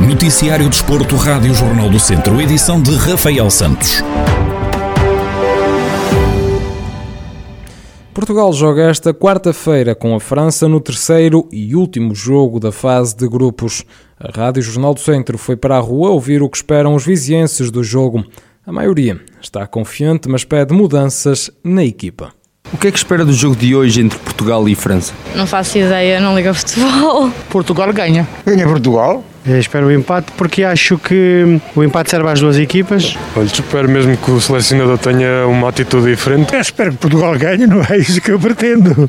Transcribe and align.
Noticiário 0.00 0.70
Desporto, 0.70 1.14
Rádio 1.16 1.52
Jornal 1.52 1.90
do 1.90 1.98
Centro, 2.00 2.40
edição 2.40 2.80
de 2.80 2.94
Rafael 2.94 3.50
Santos. 3.50 4.02
Portugal 8.14 8.50
joga 8.54 8.88
esta 8.88 9.12
quarta-feira 9.12 9.94
com 9.94 10.14
a 10.14 10.20
França 10.20 10.66
no 10.66 10.80
terceiro 10.80 11.46
e 11.52 11.74
último 11.76 12.14
jogo 12.14 12.58
da 12.58 12.72
fase 12.72 13.14
de 13.14 13.28
grupos. 13.28 13.84
A 14.18 14.30
Rádio 14.30 14.62
Jornal 14.62 14.94
do 14.94 15.00
Centro 15.00 15.36
foi 15.36 15.56
para 15.56 15.76
a 15.76 15.80
rua 15.80 16.08
ouvir 16.10 16.42
o 16.42 16.48
que 16.48 16.56
esperam 16.56 16.94
os 16.94 17.04
vizienses 17.04 17.70
do 17.70 17.84
jogo. 17.84 18.24
A 18.66 18.72
maioria 18.72 19.18
está 19.40 19.66
confiante, 19.66 20.28
mas 20.28 20.44
pede 20.44 20.74
mudanças 20.74 21.50
na 21.64 21.82
equipa. 21.82 22.30
O 22.72 22.76
que 22.76 22.88
é 22.88 22.90
que 22.92 22.98
espera 22.98 23.24
do 23.24 23.32
jogo 23.32 23.56
de 23.56 23.74
hoje 23.74 24.02
entre 24.02 24.18
Portugal 24.18 24.68
e 24.68 24.74
França? 24.74 25.14
Não 25.34 25.46
faço 25.46 25.78
ideia, 25.78 26.20
não 26.20 26.36
ligo 26.36 26.50
a 26.50 26.54
futebol. 26.54 27.30
Portugal 27.48 27.90
ganha. 27.92 28.28
Ganha 28.44 28.66
Portugal. 28.66 29.24
Eu 29.46 29.58
espero 29.58 29.86
o 29.86 29.92
empate 29.92 30.30
porque 30.36 30.62
acho 30.62 30.98
que 30.98 31.58
o 31.74 31.82
empate 31.82 32.10
serve 32.10 32.28
às 32.28 32.38
duas 32.38 32.58
equipas. 32.58 33.16
Olha, 33.34 33.46
espero 33.46 33.88
mesmo 33.88 34.14
que 34.18 34.30
o 34.30 34.38
selecionador 34.38 34.98
tenha 34.98 35.46
uma 35.46 35.70
atitude 35.70 36.10
diferente. 36.10 36.54
Eu 36.54 36.60
espero 36.60 36.92
que 36.92 36.98
Portugal 36.98 37.36
ganhe, 37.38 37.66
não 37.66 37.82
é 37.82 37.96
isso 37.96 38.20
que 38.20 38.30
eu 38.30 38.38
pretendo. 38.38 39.08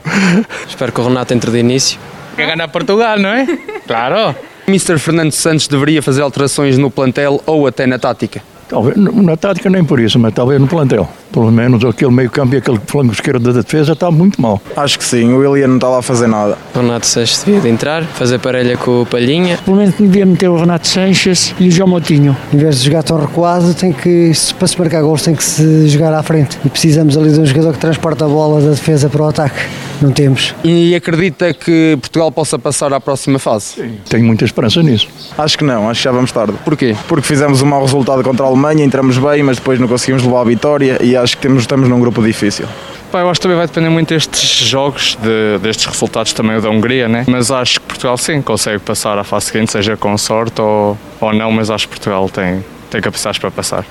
Espero 0.65 0.93
que 0.93 1.01
o 1.01 1.07
Renato 1.09 1.33
entre 1.33 1.51
de 1.51 1.57
início. 1.59 1.99
Quer 2.37 2.47
ganhar 2.47 2.69
Portugal, 2.69 3.19
não 3.19 3.29
é? 3.29 3.45
Claro. 3.85 4.33
Mr. 4.65 4.97
Fernando 4.97 5.33
Santos 5.33 5.67
deveria 5.67 6.01
fazer 6.01 6.21
alterações 6.21 6.77
no 6.77 6.89
plantel 6.89 7.43
ou 7.45 7.67
até 7.67 7.85
na 7.85 7.99
tática? 7.99 8.41
Talvez 8.71 8.95
na 8.95 9.35
tática 9.35 9.69
nem 9.69 9.83
por 9.83 9.99
isso, 9.99 10.17
mas 10.17 10.33
talvez 10.33 10.59
no 10.61 10.65
plantel. 10.65 11.05
Pelo 11.29 11.51
menos 11.51 11.83
aquele 11.83 12.09
meio 12.09 12.29
campo 12.31 12.55
e 12.55 12.57
aquele 12.57 12.79
flanco 12.87 13.11
esquerdo 13.11 13.51
da 13.51 13.59
defesa 13.59 13.91
está 13.91 14.09
muito 14.09 14.41
mal. 14.41 14.61
Acho 14.77 14.97
que 14.97 15.03
sim, 15.03 15.33
o 15.33 15.39
William 15.39 15.67
não 15.67 15.75
está 15.75 15.89
lá 15.89 15.99
a 15.99 16.01
fazer 16.01 16.27
nada. 16.27 16.57
O 16.73 16.79
Renato 16.79 17.05
Sanches 17.05 17.43
devia 17.43 17.59
de 17.59 17.67
entrar, 17.67 18.05
fazer 18.05 18.39
parelha 18.39 18.77
com 18.77 19.01
o 19.01 19.05
Palhinha. 19.05 19.59
Pelo 19.65 19.75
menos 19.75 19.93
devia 19.95 20.25
meter 20.25 20.47
o 20.47 20.55
Renato 20.55 20.87
Sanches 20.87 21.53
e 21.59 21.67
o 21.67 21.71
João 21.71 21.89
Moutinho. 21.89 22.35
Em 22.53 22.57
vez 22.57 22.79
de 22.79 22.85
jogar 22.85 23.03
tão 23.03 23.19
recuado, 23.19 23.73
tem 23.73 23.91
que, 23.91 24.31
para 24.57 24.67
se 24.69 24.79
marcar 24.79 25.01
gols 25.01 25.21
tem 25.21 25.35
que 25.35 25.43
se 25.43 25.89
jogar 25.89 26.13
à 26.13 26.23
frente. 26.23 26.57
E 26.63 26.69
precisamos 26.69 27.17
ali 27.17 27.29
de 27.29 27.41
um 27.41 27.45
jogador 27.45 27.73
que 27.73 27.79
transporta 27.79 28.23
a 28.23 28.29
bola 28.29 28.61
da 28.61 28.69
defesa 28.69 29.09
para 29.09 29.21
o 29.21 29.27
ataque. 29.27 29.90
Não 30.01 30.11
temos. 30.11 30.55
E 30.63 30.95
acredita 30.95 31.53
que 31.53 31.97
Portugal 32.01 32.31
possa 32.31 32.57
passar 32.57 32.91
à 32.91 32.99
próxima 32.99 33.37
fase? 33.37 33.75
Sim. 33.75 33.97
Tenho 34.09 34.25
muita 34.25 34.45
esperança 34.45 34.81
nisso. 34.81 35.07
Acho 35.37 35.57
que 35.57 35.63
não, 35.63 35.89
acho 35.89 35.99
que 35.99 36.03
já 36.03 36.11
vamos 36.11 36.31
tarde. 36.31 36.53
Porquê? 36.65 36.95
Porque 37.07 37.25
fizemos 37.25 37.61
um 37.61 37.67
mau 37.67 37.81
resultado 37.81 38.23
contra 38.23 38.45
a 38.45 38.49
Alemanha, 38.49 38.83
entramos 38.83 39.17
bem, 39.17 39.43
mas 39.43 39.57
depois 39.57 39.79
não 39.79 39.87
conseguimos 39.87 40.23
levar 40.23 40.41
a 40.41 40.45
vitória 40.45 40.97
e 41.01 41.15
acho 41.15 41.35
que 41.37 41.43
temos, 41.43 41.61
estamos 41.61 41.87
num 41.87 41.99
grupo 41.99 42.23
difícil. 42.23 42.65
Pá, 43.11 43.19
eu 43.19 43.29
acho 43.29 43.39
que 43.39 43.43
também 43.43 43.57
vai 43.57 43.67
depender 43.67 43.89
muito 43.89 44.09
destes 44.09 44.67
jogos, 44.67 45.17
de, 45.21 45.59
destes 45.61 45.85
resultados 45.85 46.31
também 46.33 46.59
da 46.59 46.69
Hungria, 46.69 47.07
né? 47.07 47.25
Mas 47.27 47.51
acho 47.51 47.79
que 47.79 47.85
Portugal 47.85 48.17
sim 48.17 48.41
consegue 48.41 48.79
passar 48.79 49.17
à 49.17 49.23
fase 49.23 49.47
seguinte, 49.47 49.71
seja 49.71 49.97
com 49.97 50.17
sorte 50.17 50.61
ou, 50.61 50.97
ou 51.19 51.33
não, 51.33 51.51
mas 51.51 51.69
acho 51.69 51.87
que 51.87 51.95
Portugal 51.95 52.29
tem, 52.29 52.63
tem 52.89 53.01
capacidades 53.01 53.37
para 53.37 53.51
passar. 53.51 53.85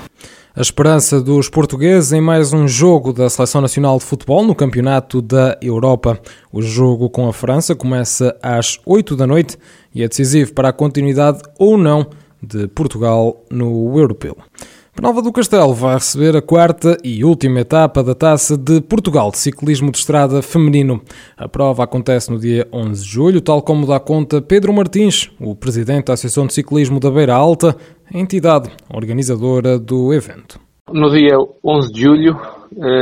A 0.53 0.59
esperança 0.59 1.21
dos 1.21 1.47
portugueses 1.47 2.11
em 2.11 2.19
mais 2.19 2.51
um 2.51 2.67
jogo 2.67 3.13
da 3.13 3.29
Seleção 3.29 3.61
Nacional 3.61 3.97
de 3.97 4.03
Futebol 4.03 4.43
no 4.43 4.53
Campeonato 4.53 5.21
da 5.21 5.57
Europa. 5.61 6.19
O 6.51 6.61
jogo 6.61 7.09
com 7.09 7.25
a 7.29 7.31
França 7.31 7.73
começa 7.73 8.35
às 8.43 8.77
8 8.85 9.15
da 9.15 9.25
noite 9.25 9.57
e 9.95 10.03
é 10.03 10.09
decisivo 10.09 10.53
para 10.53 10.67
a 10.67 10.73
continuidade 10.73 11.41
ou 11.57 11.77
não 11.77 12.05
de 12.43 12.67
Portugal 12.67 13.45
no 13.49 13.97
Europeu. 13.97 14.35
Penalva 14.93 15.21
do 15.21 15.31
Castelo 15.31 15.73
vai 15.73 15.93
receber 15.93 16.35
a 16.35 16.41
quarta 16.41 16.97
e 17.01 17.23
última 17.23 17.61
etapa 17.61 18.03
da 18.03 18.13
Taça 18.13 18.57
de 18.57 18.81
Portugal 18.81 19.31
de 19.31 19.37
Ciclismo 19.37 19.89
de 19.89 19.99
Estrada 19.99 20.41
Feminino. 20.41 21.01
A 21.37 21.47
prova 21.47 21.85
acontece 21.85 22.29
no 22.29 22.37
dia 22.37 22.67
11 22.73 23.01
de 23.01 23.09
julho, 23.09 23.39
tal 23.39 23.61
como 23.61 23.87
dá 23.87 24.01
conta 24.01 24.41
Pedro 24.41 24.73
Martins, 24.73 25.31
o 25.39 25.55
presidente 25.55 26.07
da 26.07 26.13
Associação 26.13 26.45
de 26.45 26.53
Ciclismo 26.53 26.99
da 26.99 27.09
Beira 27.09 27.33
Alta, 27.33 27.75
entidade 28.13 28.69
organizadora 28.93 29.79
do 29.79 30.13
evento. 30.13 30.59
No 30.91 31.09
dia 31.09 31.37
11 31.63 31.93
de 31.93 32.01
julho, 32.01 32.37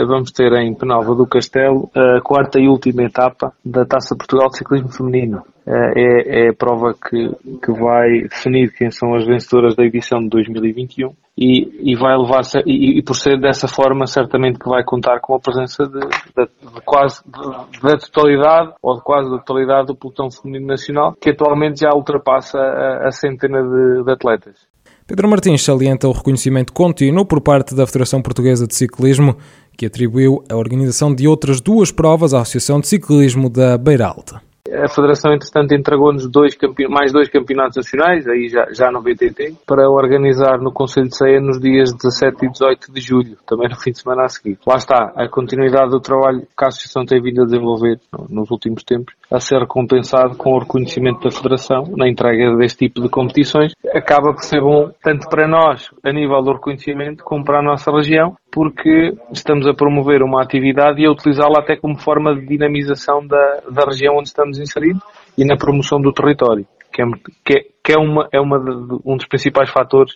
vamos 0.07 0.31
ter 0.31 0.51
em 0.53 0.75
Penalva 0.75 1.15
do 1.15 1.25
Castelo 1.25 1.89
a 1.95 2.21
quarta 2.21 2.59
e 2.59 2.67
última 2.67 3.03
etapa 3.03 3.53
da 3.65 3.85
Taça 3.85 4.15
Portugal 4.15 4.49
de 4.49 4.57
Ciclismo 4.57 4.89
Feminino. 4.89 5.41
É, 5.65 6.45
é 6.45 6.49
a 6.49 6.53
prova 6.53 6.93
que, 6.93 7.29
que 7.63 7.71
vai 7.71 8.21
definir 8.23 8.71
quem 8.73 8.89
são 8.89 9.13
as 9.13 9.25
vencedoras 9.25 9.75
da 9.75 9.83
edição 9.83 10.19
de 10.19 10.29
2021 10.29 11.13
e, 11.37 11.91
e 11.91 11.95
vai 11.95 12.17
levar 12.17 12.41
e, 12.65 12.97
e, 12.97 13.03
por 13.03 13.15
ser 13.15 13.39
dessa 13.39 13.67
forma 13.67 14.07
certamente 14.07 14.57
que 14.57 14.67
vai 14.67 14.83
contar 14.83 15.19
com 15.19 15.35
a 15.35 15.39
presença 15.39 15.85
de, 15.85 15.99
de, 15.99 16.73
de 16.73 16.81
quase 16.83 17.21
da 17.29 17.97
totalidade 17.97 18.73
ou 18.81 18.95
de 18.95 19.03
quase 19.03 19.29
da 19.29 19.37
totalidade 19.37 19.87
do 19.87 19.95
pelotão 19.95 20.31
feminino 20.31 20.65
nacional 20.65 21.13
que 21.21 21.29
atualmente 21.29 21.81
já 21.81 21.91
ultrapassa 21.93 22.57
a, 22.57 23.07
a 23.07 23.11
centena 23.11 23.61
de 24.03 24.11
atletas. 24.11 24.67
Pedro 25.09 25.27
Martins 25.27 25.63
salienta 25.63 26.07
o 26.07 26.11
reconhecimento 26.11 26.71
contínuo 26.71 27.25
por 27.25 27.41
parte 27.41 27.73
da 27.73 27.87
Federação 27.87 28.21
Portuguesa 28.21 28.67
de 28.67 28.75
Ciclismo, 28.75 29.35
que 29.75 29.87
atribuiu 29.87 30.43
a 30.47 30.55
organização 30.55 31.15
de 31.15 31.27
outras 31.27 31.59
duas 31.59 31.91
provas 31.91 32.31
à 32.31 32.41
Associação 32.41 32.79
de 32.79 32.87
Ciclismo 32.87 33.49
da 33.49 33.75
Beira 33.75 34.05
Alta. 34.05 34.39
A 34.73 34.87
Federação, 34.87 35.33
entretanto, 35.33 35.73
entregou-nos 35.73 36.29
dois 36.29 36.57
mais 36.89 37.11
dois 37.11 37.29
campeonatos 37.29 37.77
nacionais, 37.77 38.27
aí 38.27 38.47
já, 38.49 38.67
já 38.71 38.91
no 38.91 39.01
VTT, 39.01 39.55
para 39.65 39.89
organizar 39.89 40.59
no 40.59 40.71
Conselho 40.71 41.07
de 41.07 41.17
Ceia 41.17 41.39
nos 41.39 41.59
dias 41.59 41.93
17 41.93 42.45
e 42.45 42.49
18 42.49 42.91
de 42.91 43.01
julho, 43.01 43.37
também 43.47 43.69
no 43.69 43.75
fim 43.75 43.91
de 43.91 43.99
semana 43.99 44.23
a 44.23 44.29
seguir. 44.29 44.57
Lá 44.65 44.75
está, 44.75 45.11
a 45.15 45.27
continuidade 45.27 45.89
do 45.89 45.99
trabalho 45.99 46.41
que 46.41 46.65
a 46.65 46.67
Associação 46.67 47.05
tem 47.05 47.21
vindo 47.21 47.41
a 47.41 47.45
desenvolver 47.45 47.99
nos 48.29 48.51
últimos 48.51 48.83
tempos, 48.83 49.13
a 49.31 49.39
ser 49.39 49.59
recompensado 49.59 50.35
com 50.35 50.51
o 50.53 50.59
reconhecimento 50.59 51.21
da 51.21 51.31
Federação 51.31 51.83
na 51.95 52.07
entrega 52.07 52.55
deste 52.55 52.87
tipo 52.87 53.01
de 53.01 53.09
competições, 53.09 53.73
acaba 53.93 54.33
por 54.33 54.43
ser 54.43 54.61
bom 54.61 54.91
tanto 55.03 55.27
para 55.29 55.47
nós, 55.47 55.89
a 56.03 56.11
nível 56.11 56.41
do 56.41 56.53
reconhecimento, 56.53 57.23
como 57.23 57.43
para 57.43 57.59
a 57.59 57.63
nossa 57.63 57.91
região, 57.91 58.35
porque 58.51 59.13
estamos 59.31 59.67
a 59.67 59.73
promover 59.73 60.23
uma 60.23 60.41
atividade 60.41 61.01
e 61.01 61.05
a 61.05 61.11
utilizá-la 61.11 61.59
até 61.59 61.75
como 61.75 61.97
forma 61.97 62.35
de 62.35 62.45
dinamização 62.45 63.25
da, 63.25 63.61
da 63.69 63.85
região 63.85 64.17
onde 64.17 64.29
estamos 64.29 64.59
inseridos 64.59 65.01
e 65.37 65.45
na 65.45 65.55
promoção 65.55 66.01
do 66.01 66.11
território, 66.11 66.65
que 66.91 67.01
é, 67.01 67.05
é, 67.05 67.65
que 67.83 67.93
é, 67.93 67.97
uma, 67.97 68.27
é 68.31 68.39
uma 68.39 68.59
de, 68.59 68.99
um 69.05 69.15
dos 69.15 69.27
principais 69.27 69.69
fatores 69.69 70.13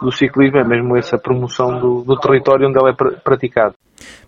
do 0.00 0.10
ciclismo, 0.10 0.58
é 0.58 0.64
mesmo 0.64 0.96
essa 0.96 1.18
promoção 1.18 1.78
do, 1.78 2.02
do 2.02 2.16
território 2.16 2.68
onde 2.68 2.78
ele 2.78 2.90
é 2.90 3.20
praticado. 3.22 3.74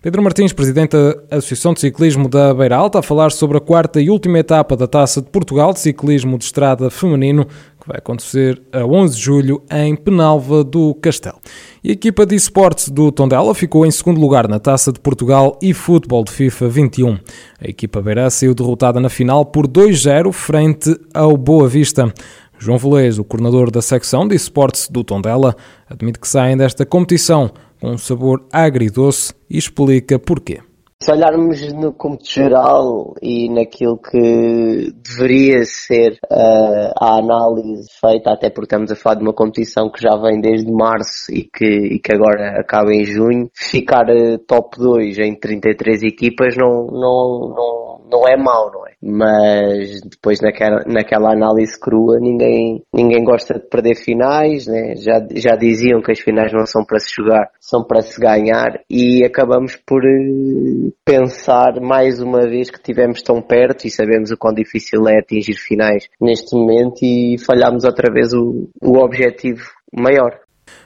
Pedro 0.01 0.21
Martins, 0.21 0.53
presidente 0.53 0.91
da 0.91 1.37
Associação 1.37 1.73
de 1.73 1.79
Ciclismo 1.79 2.29
da 2.29 2.53
Beira 2.53 2.75
Alta, 2.75 2.99
a 2.99 3.01
falar 3.01 3.31
sobre 3.31 3.57
a 3.57 3.61
quarta 3.61 3.99
e 3.99 4.09
última 4.09 4.37
etapa 4.37 4.75
da 4.75 4.87
Taça 4.87 5.21
de 5.21 5.29
Portugal 5.29 5.73
de 5.73 5.79
Ciclismo 5.79 6.37
de 6.37 6.43
Estrada 6.43 6.89
Feminino, 6.89 7.47
que 7.83 7.89
vai 7.89 7.97
acontecer 7.97 8.61
a 8.71 8.85
11 8.85 9.15
de 9.15 9.21
julho 9.21 9.61
em 9.69 9.93
Penalva 9.93 10.63
do 10.63 10.95
Castelo. 10.95 11.37
E 11.83 11.89
a 11.89 11.91
equipa 11.91 12.25
de 12.25 12.33
esportes 12.33 12.87
do 12.87 13.11
Tondela 13.11 13.53
ficou 13.53 13.85
em 13.85 13.91
segundo 13.91 14.21
lugar 14.21 14.47
na 14.47 14.57
Taça 14.57 14.89
de 14.91 15.01
Portugal 15.01 15.59
e 15.61 15.73
Futebol 15.73 16.23
de 16.23 16.31
FIFA 16.31 16.69
21. 16.69 17.19
A 17.59 17.67
equipa 17.67 18.01
beira 18.01 18.29
saiu 18.29 18.55
derrotada 18.55 19.01
na 19.01 19.09
final 19.09 19.45
por 19.45 19.67
2-0 19.67 20.31
frente 20.31 20.97
ao 21.13 21.35
Boa 21.35 21.67
Vista. 21.67 22.11
João 22.57 22.77
Velez, 22.77 23.19
o 23.19 23.23
coordenador 23.25 23.69
da 23.69 23.81
secção 23.81 24.25
de 24.25 24.35
esportes 24.35 24.87
do 24.89 25.03
Tondela, 25.03 25.53
admite 25.89 26.19
que 26.19 26.27
saem 26.27 26.55
desta 26.55 26.85
competição 26.85 27.51
com 27.81 27.91
um 27.91 27.97
sabor 27.97 28.45
agridoce 28.49 29.33
e 29.49 29.57
explica 29.57 30.17
porquê. 30.17 30.61
Se 31.03 31.11
olharmos 31.11 31.73
no 31.73 31.91
cômputo 31.91 32.31
geral 32.31 33.13
e 33.21 33.49
naquilo 33.49 33.97
que 33.97 34.89
deveria 35.03 35.65
ser 35.65 36.13
uh, 36.31 36.93
a 36.97 37.17
análise 37.17 37.89
feita, 37.99 38.31
até 38.31 38.49
porque 38.49 38.73
estamos 38.73 38.89
a 38.89 38.95
falar 38.95 39.15
de 39.15 39.23
uma 39.23 39.33
competição 39.33 39.91
que 39.91 40.01
já 40.01 40.15
vem 40.15 40.39
desde 40.39 40.71
março 40.71 41.29
e 41.29 41.43
que, 41.43 41.65
e 41.65 41.99
que 41.99 42.13
agora 42.13 42.57
acaba 42.57 42.93
em 42.93 43.03
junho, 43.03 43.49
ficar 43.53 44.05
uh, 44.09 44.37
top 44.47 44.77
2 44.79 45.19
em 45.19 45.37
33 45.37 46.03
equipas 46.03 46.55
não, 46.55 46.87
não, 46.87 47.53
não, 47.53 47.82
não 48.09 48.27
é 48.27 48.35
mau, 48.37 48.71
não 48.71 48.85
é? 48.87 48.93
Mas 49.01 50.01
depois 50.01 50.39
naquela, 50.41 50.83
naquela 50.85 51.31
análise 51.31 51.79
crua 51.79 52.19
ninguém, 52.19 52.81
ninguém 52.93 53.23
gosta 53.23 53.55
de 53.55 53.67
perder 53.67 53.95
finais, 53.95 54.67
né? 54.67 54.95
já, 54.95 55.25
já 55.35 55.55
diziam 55.55 56.01
que 56.01 56.11
as 56.11 56.19
finais 56.19 56.51
não 56.53 56.65
são 56.65 56.83
para 56.85 56.99
se 56.99 57.13
jogar, 57.15 57.49
são 57.59 57.83
para 57.83 58.01
se 58.01 58.19
ganhar 58.19 58.79
e 58.89 59.25
acabamos 59.25 59.75
por 59.75 60.01
uh, 60.03 60.93
pensar 61.05 61.79
mais 61.81 62.21
uma 62.21 62.41
vez 62.41 62.69
que 62.69 62.81
tivemos 62.81 63.21
tão 63.21 63.41
perto 63.41 63.85
e 63.85 63.89
sabemos 63.89 64.31
o 64.31 64.37
quão 64.37 64.53
difícil 64.53 65.07
é 65.07 65.19
atingir 65.19 65.55
finais 65.55 66.07
neste 66.19 66.55
momento 66.55 67.03
e 67.03 67.37
falhámos 67.45 67.83
outra 67.83 68.11
vez 68.11 68.33
o, 68.33 68.69
o 68.81 68.97
objetivo 68.97 69.63
maior. 69.93 70.39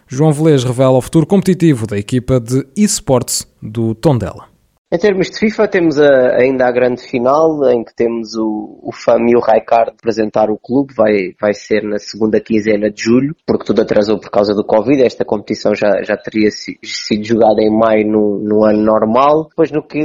João 0.07 0.31
Velez 0.31 0.63
revela 0.63 0.97
o 0.97 1.01
futuro 1.01 1.25
competitivo 1.25 1.85
da 1.85 1.97
equipa 1.97 2.39
de 2.39 2.65
esportes 2.75 3.45
do 3.61 3.93
Tondela. 3.93 4.56
Em 4.89 4.97
termos 4.97 5.29
de 5.29 5.37
FIFA, 5.37 5.67
temos 5.67 5.99
a, 5.99 6.37
ainda 6.37 6.65
a 6.65 6.71
grande 6.71 7.01
final, 7.01 7.59
em 7.69 7.83
que 7.83 7.93
temos 7.93 8.35
o, 8.35 8.79
o 8.81 8.91
FAM 8.93 9.27
e 9.27 9.35
o 9.35 9.41
Raikard 9.41 9.91
apresentar 9.91 10.49
o 10.49 10.57
clube. 10.57 10.93
Vai, 10.95 11.35
vai 11.41 11.53
ser 11.53 11.83
na 11.83 11.97
segunda 11.97 12.39
quinzena 12.39 12.89
de 12.89 13.03
julho, 13.03 13.35
porque 13.45 13.65
tudo 13.65 13.81
atrasou 13.81 14.17
por 14.17 14.31
causa 14.31 14.53
do 14.53 14.63
Covid. 14.63 15.03
Esta 15.03 15.25
competição 15.25 15.75
já, 15.75 16.01
já 16.03 16.15
teria 16.15 16.49
sido 16.51 17.25
jogada 17.25 17.61
em 17.61 17.69
maio 17.69 18.07
no, 18.07 18.39
no 18.39 18.63
ano 18.63 18.81
normal. 18.81 19.49
Depois, 19.49 19.71
no 19.71 19.85
que 19.85 19.99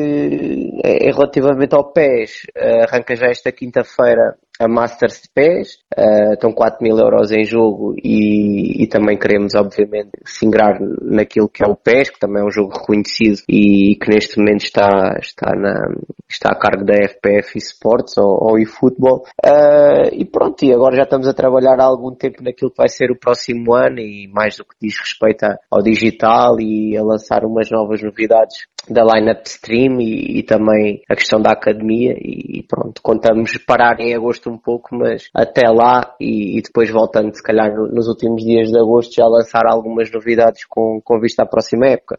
é, 0.82 1.08
é 1.08 1.12
relativamente 1.12 1.76
ao 1.76 1.92
PES, 1.92 2.46
arranca 2.82 3.14
já 3.14 3.26
esta 3.26 3.52
quinta-feira 3.52 4.36
a 4.60 4.68
Masters 4.68 5.22
de 5.22 5.28
Pés, 5.34 5.78
uh, 5.96 6.34
estão 6.34 6.52
4 6.52 6.82
mil 6.82 6.96
euros 6.98 7.32
em 7.32 7.44
jogo 7.44 7.94
e, 8.02 8.82
e, 8.82 8.86
também 8.86 9.18
queremos, 9.18 9.54
obviamente, 9.54 10.10
singrar 10.24 10.78
naquilo 11.00 11.48
que 11.48 11.64
é 11.64 11.66
o 11.66 11.76
PES, 11.76 12.10
que 12.10 12.20
também 12.20 12.42
é 12.42 12.46
um 12.46 12.50
jogo 12.50 12.72
reconhecido 12.72 13.42
e 13.48 13.96
que 13.96 14.10
neste 14.10 14.38
momento 14.38 14.64
está, 14.64 15.16
está, 15.20 15.52
na, 15.56 15.94
está 16.28 16.50
a 16.50 16.58
cargo 16.58 16.84
da 16.84 16.94
FPF 16.94 17.58
Esports 17.58 18.16
ou, 18.18 18.50
ou 18.50 18.58
eFootball. 18.58 19.24
Uh, 19.44 20.08
e 20.12 20.24
pronto, 20.24 20.64
e 20.64 20.72
agora 20.72 20.96
já 20.96 21.02
estamos 21.02 21.26
a 21.26 21.34
trabalhar 21.34 21.80
há 21.80 21.84
algum 21.84 22.14
tempo 22.14 22.42
naquilo 22.42 22.70
que 22.70 22.78
vai 22.78 22.88
ser 22.88 23.10
o 23.10 23.18
próximo 23.18 23.74
ano 23.74 23.98
e 23.98 24.28
mais 24.28 24.56
do 24.56 24.64
que 24.64 24.76
diz 24.80 24.98
respeito 24.98 25.46
ao 25.70 25.82
digital 25.82 26.60
e 26.60 26.96
a 26.96 27.02
lançar 27.02 27.44
umas 27.44 27.70
novas 27.70 28.02
novidades 28.02 28.66
da 28.88 29.04
line-up 29.04 29.48
stream 29.48 30.00
e, 30.00 30.38
e, 30.38 30.42
também 30.42 31.02
a 31.08 31.14
questão 31.14 31.40
da 31.40 31.52
academia 31.52 32.14
e 32.18 32.64
pronto, 32.66 33.00
contamos 33.00 33.56
parar 33.58 34.00
em 34.00 34.14
agosto 34.14 34.41
um 34.50 34.58
pouco, 34.58 34.94
mas 34.94 35.28
até 35.34 35.68
lá 35.68 36.14
e, 36.20 36.58
e 36.58 36.62
depois 36.62 36.90
voltando 36.90 37.34
se 37.34 37.42
calhar 37.42 37.72
nos 37.74 38.08
últimos 38.08 38.42
dias 38.42 38.70
de 38.70 38.78
agosto 38.78 39.14
já 39.14 39.26
lançar 39.26 39.66
algumas 39.66 40.10
novidades 40.10 40.64
com, 40.68 41.00
com 41.02 41.20
vista 41.20 41.42
à 41.42 41.46
próxima 41.46 41.86
época. 41.86 42.18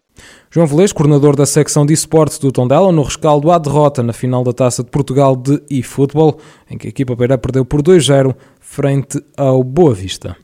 João 0.50 0.68
Velez, 0.68 0.92
coordenador 0.92 1.36
da 1.36 1.46
secção 1.46 1.86
de 1.86 1.94
esportes 1.94 2.40
do 2.40 2.52
Tondela, 2.52 2.92
no 2.92 3.04
rescaldo 3.04 3.52
à 3.52 3.58
derrota 3.58 4.04
na 4.04 4.14
final 4.14 4.44
da 4.44 4.54
Taça 4.54 4.84
de 4.84 4.90
Portugal 4.90 5.36
de 5.36 5.62
eFootball, 5.70 6.38
em 6.70 6.78
que 6.78 6.88
a 6.88 6.90
equipa 6.90 7.16
beira 7.16 7.38
perdeu 7.38 7.66
por 7.66 7.81
2-0 7.81 8.36
frente 8.60 9.19
ao 9.38 9.64
Boa 9.64 9.94
Vista. 9.94 10.43